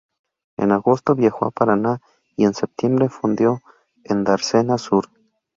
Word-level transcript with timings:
En 0.57 0.71
agosto 0.71 1.13
viajó 1.13 1.45
a 1.45 1.51
Paraná 1.51 2.01
y 2.35 2.45
en 2.45 2.55
septiembre 2.55 3.07
fondeó 3.09 3.61
en 4.03 4.23
Dársena 4.23 4.79
Sur. 4.79 5.11